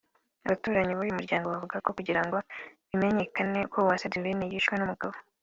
Abaturanyi 0.45 0.93
b’ 0.95 0.99
uyu 1.03 1.15
muryango 1.17 1.45
bavuga 1.53 1.77
ko 1.85 1.89
kugira 1.97 2.21
ngo 2.25 2.37
bimenyekane 2.89 3.59
ko 3.71 3.77
Uwase 3.83 4.05
Divine 4.13 4.43
yishwe 4.51 4.73
n’ 4.77 4.83
umugabo 4.85 5.15